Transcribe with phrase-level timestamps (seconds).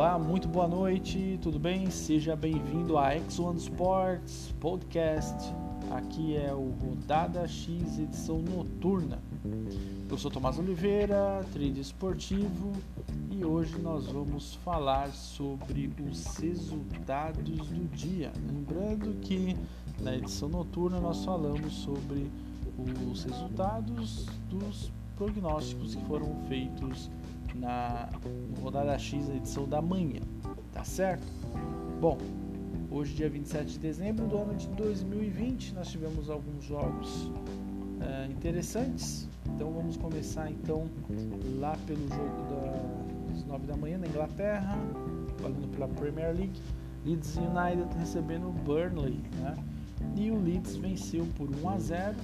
[0.00, 1.90] Olá, muito boa noite, tudo bem?
[1.90, 5.52] Seja bem-vindo a X1 Sports Podcast.
[5.90, 9.18] Aqui é o Rodada X edição noturna.
[10.08, 12.72] Eu sou Tomás Oliveira, trader esportivo,
[13.30, 18.32] e hoje nós vamos falar sobre os resultados do dia.
[18.50, 19.54] Lembrando que
[20.00, 22.26] na edição noturna nós falamos sobre
[23.12, 27.10] os resultados dos prognósticos que foram feitos
[27.54, 28.08] na
[28.60, 30.20] rodada X, a edição da manhã,
[30.72, 31.26] tá certo?
[32.00, 32.18] Bom,
[32.90, 37.30] hoje, dia 27 de dezembro do ano de 2020, nós tivemos alguns jogos
[38.00, 39.28] é, interessantes.
[39.46, 40.86] Então vamos começar então
[41.58, 44.78] lá pelo jogo das 9 da manhã na Inglaterra,
[45.40, 46.60] valendo pela Premier League.
[47.04, 49.56] Leeds United recebendo o Burnley, né?
[50.16, 52.16] E o Leeds venceu por 1 a 0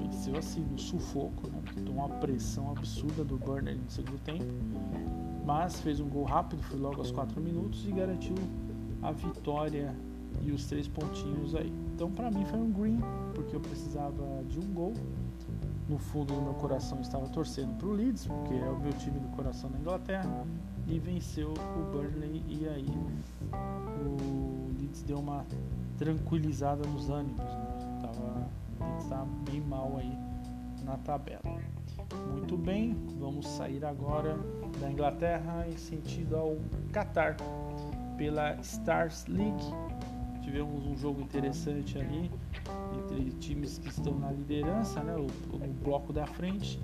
[0.00, 1.60] venceu assim no sufoco, né?
[1.84, 4.44] Tomou uma pressão absurda do Burner no segundo tempo,
[5.44, 8.34] mas fez um gol rápido, foi logo aos 4 minutos e garantiu
[9.02, 9.94] a vitória
[10.42, 11.72] e os três pontinhos aí.
[11.94, 13.00] Então para mim foi um green,
[13.34, 14.94] porque eu precisava de um gol.
[15.86, 19.18] No fundo do meu coração estava torcendo para o Leeds, porque é o meu time
[19.18, 20.46] do coração na Inglaterra,
[20.86, 22.88] e venceu o Burnley e aí
[24.02, 25.44] o Leeds deu uma
[25.98, 27.98] tranquilizada nos ânimos, né?
[28.00, 28.48] Tava
[29.04, 30.18] está bem mal aí
[30.82, 31.60] na tabela.
[32.32, 34.36] Muito bem, vamos sair agora
[34.80, 36.56] da Inglaterra em sentido ao
[36.92, 37.36] Qatar
[38.16, 39.64] pela Stars League.
[40.42, 42.30] Tivemos um jogo interessante ali
[42.98, 46.80] entre times que estão na liderança, né, o, no bloco da frente.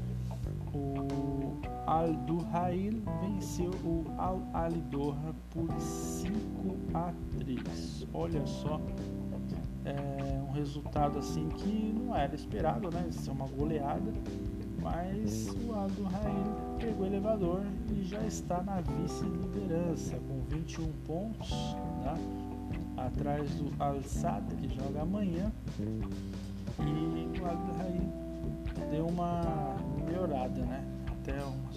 [0.75, 6.37] O Al Duhail venceu o Al Ali Doha por 5
[6.95, 8.07] a 3.
[8.15, 8.81] Olha só
[9.85, 13.07] é, um resultado assim que não era esperado, né?
[13.09, 14.13] Isso é uma goleada,
[14.83, 17.63] mas o Aldo Rail pegou o elevador
[17.93, 21.51] e já está na vice-liderança com 21 pontos,
[22.05, 22.15] né?
[22.97, 30.85] atrás do Al Sadd que joga amanhã e o Aldo Rail deu uma melhorada, né?
[31.11, 31.77] Até uns,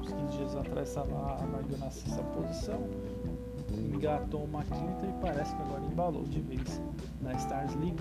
[0.00, 1.14] uns 15 dias atrás estava
[1.46, 2.80] largando sexta posição
[3.96, 6.80] engatou uma quinta e parece que agora embalou de vez
[7.20, 7.96] na Stars League.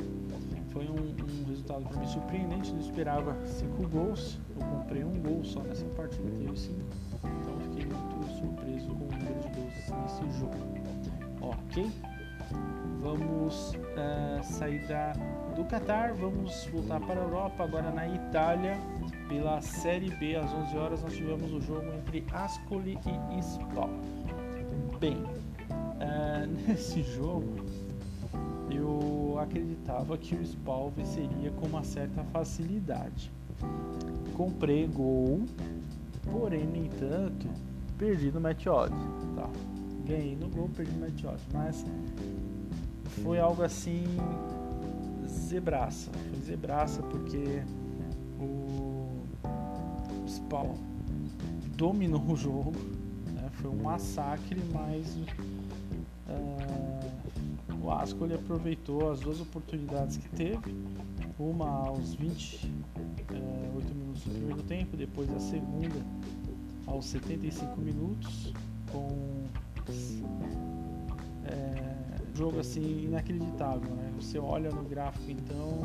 [0.72, 4.38] Foi um, um resultado para mim surpreendente, não esperava cinco gols.
[4.60, 6.82] Eu comprei um gol só nessa partida, teve cinco.
[7.24, 10.56] Então fiquei muito surpreso com o número de gols nesse jogo.
[11.42, 11.92] Ok?
[13.02, 15.14] Vamos uh, sair da,
[15.56, 18.78] do Qatar, vamos voltar para a Europa, agora na Itália.
[19.30, 23.90] Pela Série B, às 11 horas, nós tivemos o jogo entre Ascoli e Spal.
[25.00, 25.24] Bem,
[26.00, 27.66] é, nesse jogo
[28.70, 33.32] eu acreditava que o Spawn venceria com uma certa facilidade.
[34.36, 35.44] Comprei gol,
[36.32, 37.48] porém, no entanto,
[37.98, 38.94] perdi no match odd.
[39.36, 39.50] Tá.
[40.06, 41.42] Ganhei no gol, perdi no match odd.
[41.54, 41.86] Mas
[43.24, 44.04] foi algo assim
[45.28, 46.12] zebraça.
[46.12, 47.64] Foi zebraça porque
[48.40, 49.08] o
[50.28, 50.76] Spawn
[51.78, 52.74] dominou o jogo.
[53.34, 53.50] Né?
[53.54, 55.18] Foi um massacre, mas
[57.86, 60.76] o Ascoli aproveitou as duas oportunidades que teve,
[61.38, 62.72] uma aos 28
[63.32, 65.96] é, minutos do primeiro tempo, depois a segunda
[66.88, 68.54] aos 75 minutos,
[68.92, 69.46] com
[71.46, 71.96] é,
[72.34, 74.12] jogo assim inacreditável, né?
[74.20, 75.82] Você olha no gráfico então,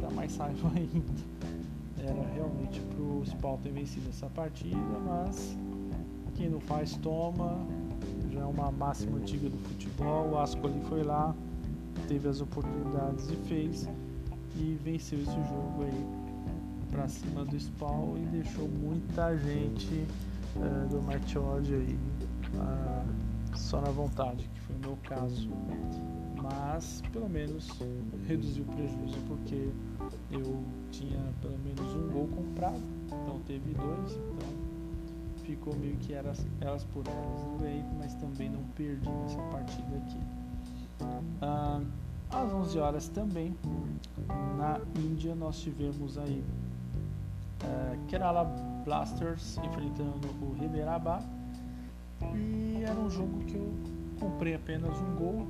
[0.00, 1.38] dá mais raiva ainda.
[1.98, 5.56] Era realmente pro Spal ter vencido essa partida, mas
[6.36, 7.66] quem não faz toma,
[8.32, 10.30] já é uma máxima antiga do futebol.
[10.30, 11.34] O Ascoli foi lá,
[12.06, 13.88] teve as oportunidades e fez
[14.56, 16.06] e venceu esse jogo aí
[16.90, 20.06] para cima do Spawn e deixou muita gente
[20.56, 21.98] uh, do match odd aí
[22.54, 25.48] uh, só na vontade, que foi o meu caso.
[26.42, 27.68] Mas pelo menos
[28.26, 29.70] reduziu o prejuízo porque
[30.30, 34.67] eu tinha pelo menos um gol comprado, então teve dois, então
[35.48, 37.42] ficou meio que elas, elas por elas.
[37.46, 40.20] Não ganhei, mas também não perdi nessa partida aqui.
[41.40, 41.80] Ah,
[42.30, 43.56] às 11 horas também,
[44.58, 46.44] na Índia, nós tivemos aí
[47.64, 48.44] uh, Kerala
[48.84, 51.24] Blasters enfrentando o Hyderabad.
[52.34, 53.72] E era um jogo que eu
[54.20, 55.48] comprei apenas um gol,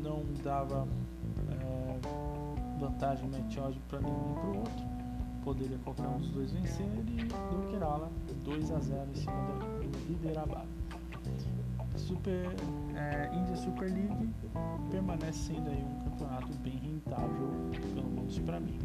[0.00, 3.56] não dava uh, vantagem match
[3.88, 4.85] para nenhum para o outro
[5.46, 8.10] poderia qualquer um dos dois vencer e do Kerala
[8.42, 9.32] 2 a 0 em cima
[9.80, 10.66] do Hyderabad.
[11.94, 12.48] Super,
[12.96, 14.28] é, India Super League
[14.90, 17.48] permanece sendo aí um campeonato bem rentável,
[17.94, 18.76] pelo menos para mim.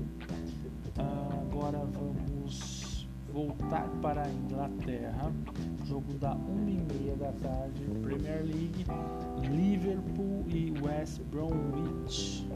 [0.99, 5.31] Ah, agora vamos voltar para a Inglaterra.
[5.85, 8.85] Jogo da 1h30 da tarde, Premier League,
[9.49, 12.50] Liverpool e West Bromwich.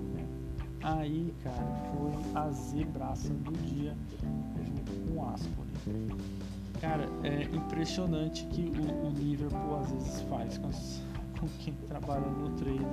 [0.85, 3.97] Aí, cara, foi a zebraça do dia
[4.63, 6.15] junto com o Ascoli.
[6.79, 11.01] Cara, é impressionante que o, o Liverpool às vezes faz com, as,
[11.39, 12.85] com, quem trabalha no trading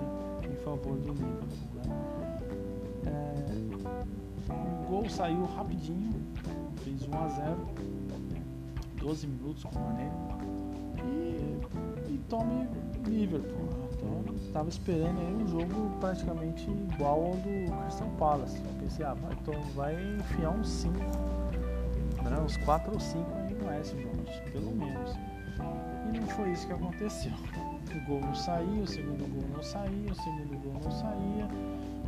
[0.50, 1.48] em favor do Liverpool.
[1.74, 2.38] Né?
[3.04, 6.14] É, o gol saiu rapidinho,
[6.82, 7.58] fez 1 a 0
[8.96, 10.10] 12 minutos com o Mané
[11.04, 12.66] e, e tome
[13.06, 13.91] Liverpool.
[14.02, 18.58] Então estava esperando aí um jogo praticamente igual ao do Crystal Palace.
[18.58, 23.66] Eu pensei, ah, então vai enfiar uns 5, né, uns 4 ou 5 aí no
[23.68, 25.16] West Bromwich, pelo menos.
[26.12, 27.32] E não foi isso que aconteceu.
[27.32, 31.48] O gol não saía, o segundo gol não saía, o segundo gol não saía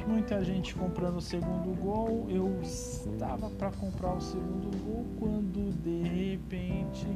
[0.07, 2.27] muita gente comprando o segundo gol.
[2.29, 7.07] Eu estava para comprar o segundo gol quando de repente,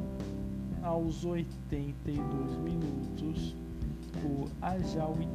[0.82, 3.56] aos 82 minutos,
[4.26, 5.28] o Ajawi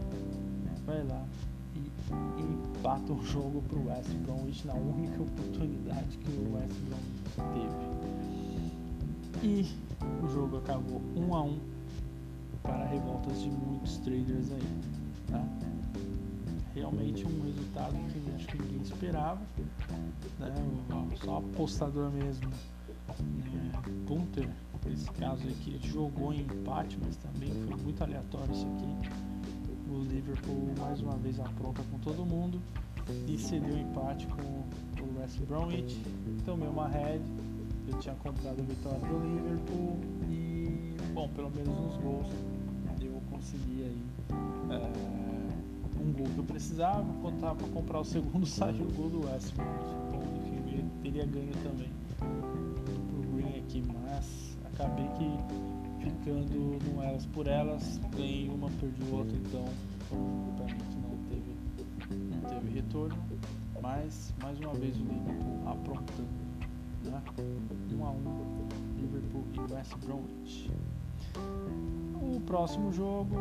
[0.86, 1.26] vai lá
[1.76, 1.92] e
[2.42, 7.24] empata o jogo para o West Bromwich na única oportunidade que o West Bromwich
[9.40, 9.48] teve.
[9.48, 9.68] E
[10.24, 11.60] o jogo acabou 1 um a 1 um
[12.62, 14.68] para revoltas de muitos traders aí.
[15.30, 15.44] Tá?
[16.74, 19.42] realmente um resultado que acho que ninguém esperava.
[20.40, 20.54] Né?
[21.24, 22.48] Só apostador mesmo.
[22.48, 23.72] Né?
[24.08, 24.50] Punter,
[24.86, 29.10] nesse caso aqui, jogou em empate, mas também foi muito aleatório isso aqui.
[29.90, 32.62] O Liverpool mais uma vez apronta com todo mundo
[33.28, 36.02] e cedeu empate com o West Bromwich.
[36.46, 37.22] Tomei uma head,
[37.88, 40.00] eu tinha comprado a vitória do Liverpool
[40.30, 42.28] e, bom, pelo menos uns gols
[43.06, 44.02] eu consegui aí.
[44.72, 49.26] É, um gol que eu precisava, quando para comprar o segundo saiu o gol do
[49.26, 57.04] West Então, enfim, eu teria ganho também pro Green aqui, mas acabei que ficando no
[57.04, 59.66] elas por elas, ganhei uma, perdi outra, então
[60.10, 61.56] que não teve,
[62.10, 63.18] não teve retorno,
[63.82, 66.28] mas mais uma vez o Liverpool aprontando,
[67.04, 67.22] né?
[67.92, 68.68] 1 um a 1 um,
[68.98, 70.72] Liverpool e West Bromwich.
[72.22, 73.36] O próximo jogo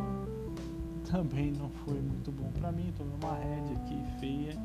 [1.11, 2.93] também não foi muito bom para mim.
[2.97, 4.59] Tomei uma head aqui feia.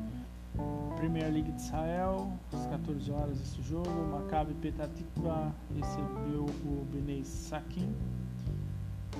[0.96, 3.88] Premier League de Israel, às 14 horas esse jogo.
[4.10, 7.94] Maccabi Petah Tikva recebeu o Benei Sakin.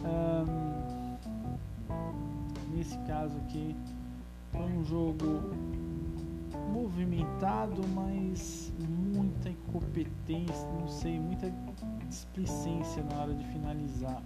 [0.04, 1.16] Um,
[2.76, 3.76] nesse caso aqui
[4.52, 5.42] foi um jogo
[6.72, 11.46] movimentado, mas muita incompetência, não sei, muita
[12.08, 14.22] displicência na hora de finalizar,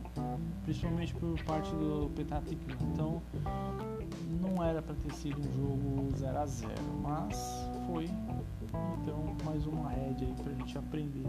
[0.64, 2.76] principalmente por parte do Petatikman.
[2.92, 3.22] Então,
[4.40, 8.08] não era para ter sido um jogo 0 a 0 mas foi.
[9.00, 11.26] Então, mais uma head aí para a gente aprender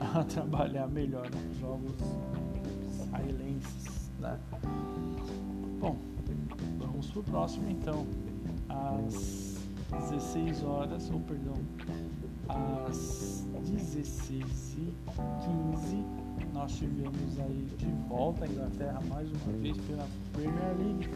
[0.00, 1.94] a trabalhar melhor nos jogos
[2.90, 4.38] israelenses, né?
[5.80, 5.96] Bom,
[6.78, 8.06] vamos pro próximo então.
[8.68, 9.51] Às
[10.00, 11.54] 16 horas, ou perdão,
[12.48, 16.04] às 16h15
[16.52, 21.08] nós tivemos aí de volta à Inglaterra mais uma vez pela Premier League.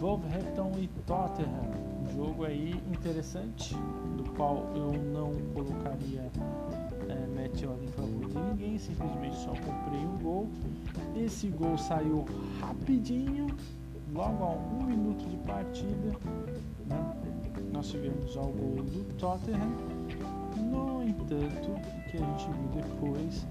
[0.00, 1.90] Wolverhampton e Tottenham.
[2.02, 3.74] Um jogo aí interessante,
[4.16, 6.30] do qual eu não colocaria
[7.08, 10.48] é, match em favor de ninguém, simplesmente só comprei um gol.
[11.16, 12.24] Esse gol saiu
[12.60, 13.48] rapidinho,
[14.12, 16.16] logo a um minuto de partida.
[16.86, 17.16] Né?
[17.80, 19.74] Nós tivemos o gol do Tottenham
[20.70, 23.46] no entanto, o que a gente viu depois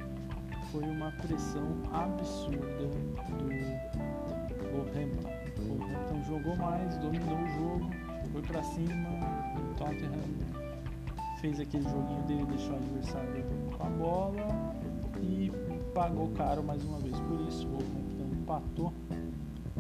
[0.71, 2.89] foi uma pressão absurda
[3.39, 3.49] do
[4.71, 5.29] Wolverhampton.
[5.57, 7.89] O Wolverhampton jogou mais, dominou o jogo,
[8.31, 9.09] foi para cima,
[9.57, 10.21] o Tottenham
[11.41, 13.43] fez aquele joguinho dele, deixou o adversário
[13.75, 14.75] com a bola
[15.23, 15.51] e
[15.95, 17.65] pagou caro mais uma vez por isso.
[17.65, 18.93] O Wolverhampton empatou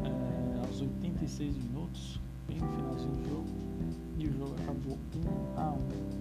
[0.03, 3.68] é, aos 86 minutos, bem no finalzinho do jogo,
[4.19, 4.97] e o jogo acabou
[5.55, 6.19] 1 a 1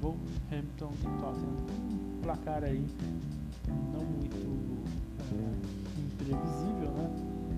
[0.00, 1.66] Wolverhampton e Tottenham.
[1.80, 2.86] Um placar aí
[3.92, 4.36] não muito
[5.32, 7.10] é, imprevisível, né?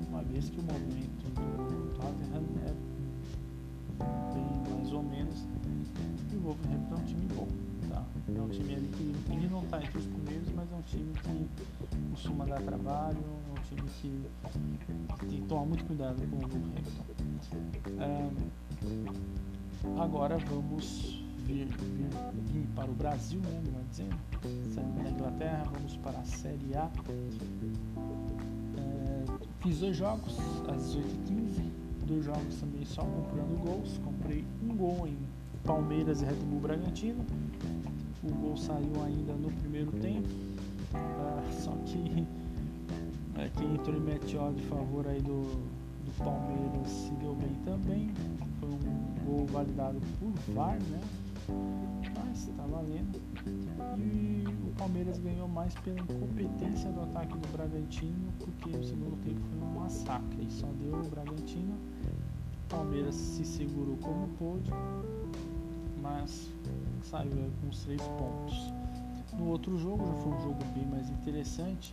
[0.09, 2.73] Uma vez que o momento do Tottenham é
[4.33, 5.45] bem mais ou menos
[6.33, 7.49] e o Wolverhampton é um time bom,
[7.91, 8.05] tá?
[8.35, 11.13] É um time ali que ele não está entre os primeiros, mas é um time
[11.13, 11.49] que
[12.13, 14.23] costuma dar trabalho, é um time que
[15.27, 17.07] tem que tomar muito cuidado com o Wolverhampton.
[18.01, 18.31] É,
[19.99, 22.09] agora vamos vir, vir,
[22.53, 24.17] vir para o Brasil, né, melhor dizendo,
[24.75, 26.91] saindo da Inglaterra, vamos para a Série A.
[28.77, 29.25] É,
[29.61, 30.37] fiz dois jogos
[30.69, 31.71] às 18h15,
[32.07, 35.17] dois jogos também só comprando gols, comprei um gol em
[35.65, 37.25] Palmeiras e Red Bull Bragantino.
[38.23, 40.29] O gol saiu ainda no primeiro tempo,
[40.95, 42.27] uh, só que
[43.39, 45.43] é, quem entrou em mete de favor aí do,
[46.05, 48.11] do Palmeiras se deu bem também.
[49.27, 51.01] Gol validado por VAR, né?
[52.15, 53.21] Mas tá valendo.
[53.99, 59.41] E o Palmeiras ganhou mais pela incompetência do ataque do Bragantino, porque o segundo tempo
[59.41, 60.43] foi um massacre.
[60.43, 61.75] E só deu o Bragantino.
[61.75, 64.71] O Palmeiras se segurou como pôde,
[66.01, 66.51] mas
[67.03, 68.73] saiu com os três pontos.
[69.39, 71.93] No outro jogo já foi um jogo bem mais interessante.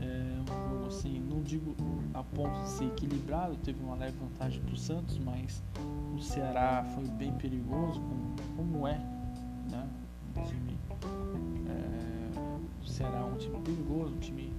[0.00, 1.74] É um jogo assim, não digo
[2.14, 5.62] a ponto de ser equilibrado, teve uma leve vantagem para o Santos, mas
[6.18, 8.02] o Ceará foi bem perigoso,
[8.56, 8.98] como, é,
[9.70, 9.88] né?
[10.36, 10.78] Um time,
[11.68, 14.52] é, Ceará é um time perigoso, um time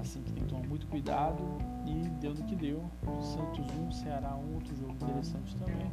[0.00, 1.42] assim que tem que tomar muito cuidado
[1.84, 2.84] e deu no que deu.
[3.20, 5.90] Santos 1, Ceará 1, outro jogo interessante também.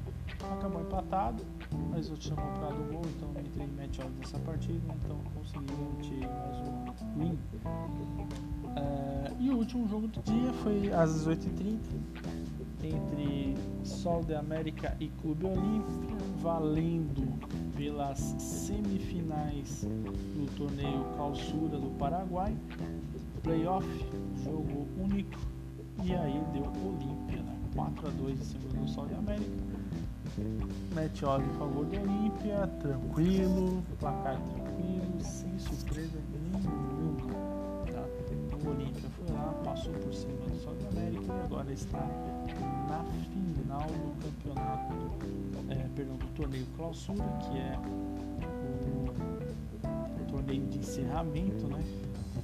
[0.51, 1.43] Acabou empatado,
[1.89, 6.27] mas eu tinha comprado o gol, então entrei em match nessa partida, então consegui garantir
[6.27, 7.39] mais um win.
[8.63, 11.79] Uh, e o último jogo do dia foi às 18h30
[12.84, 17.27] entre Sol de América e Clube Olímpia, valendo
[17.75, 22.55] pelas semifinais do torneio Calçura do Paraguai
[23.43, 23.88] playoff,
[24.43, 25.39] jogo único,
[26.03, 27.57] e aí deu Olímpia, né?
[27.75, 29.50] 4 a 2 em cima do Sol de América.
[30.93, 37.33] Match odd em favor do Olímpia, tranquilo, placar tranquilo, sem surpresa nenhuma.
[37.91, 38.05] Tá?
[38.63, 41.10] O Olímpia foi lá, passou por cima do Sol de América
[41.45, 42.00] agora está
[42.89, 43.03] na
[43.63, 44.93] final do campeonato,
[45.69, 47.77] é, perdão, do torneio clausura, que é
[48.67, 51.83] o, o torneio de encerramento, né?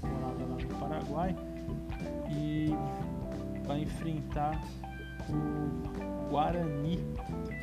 [0.02, 1.36] temporada lá no Paraguai
[2.30, 2.70] e
[3.66, 4.62] vai enfrentar
[5.30, 6.98] o Guarani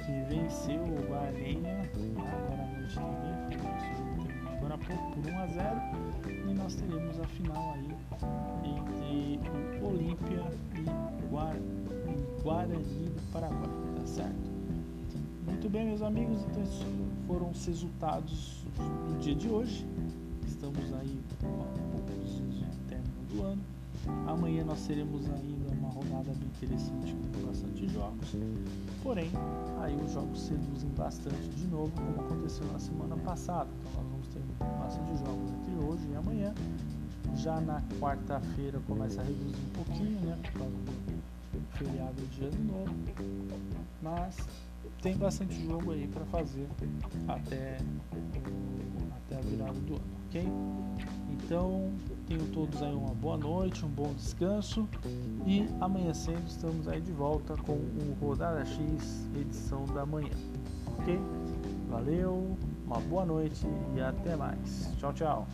[0.05, 4.24] que venceu o Guarenha agora à noite também,
[4.65, 7.89] agora há pouco por 1 a 0 e nós teremos a final aí
[8.65, 9.41] entre
[9.81, 10.43] o Olímpia
[10.75, 13.69] e o Guarani do Paraguai,
[14.01, 14.55] tá certo?
[15.47, 16.83] Muito bem, meus amigos, então esses
[17.27, 19.87] foram os resultados do dia de hoje.
[20.47, 21.21] Estamos aí
[23.31, 23.63] do ano.
[24.27, 28.35] Amanhã nós teremos ainda uma rodada bem interessante com bastante jogos.
[29.03, 29.31] Porém,
[29.81, 33.69] aí os jogos seduzem bastante de novo, como aconteceu na semana passada.
[33.91, 34.04] Então
[34.95, 36.55] ter bastante jogos entre hoje e amanhã.
[37.37, 40.39] Já na quarta-feira começa a reduzir um pouquinho, né?
[40.43, 41.25] Por causa do
[41.73, 42.95] feriado dia de novo.
[44.03, 44.37] Mas
[45.03, 46.69] tem bastante jogo aí para fazer
[47.29, 47.79] até,
[49.17, 50.45] até a virada do ano, ok?
[51.33, 51.91] Então,
[52.27, 54.89] tenham todos aí uma boa noite, um bom descanso
[55.45, 60.33] e amanhã cedo estamos aí de volta com o Rodada X edição da manhã,
[60.99, 61.19] ok?
[61.91, 64.91] Valeu, uma boa noite e até mais.
[64.99, 65.47] Tchau, tchau.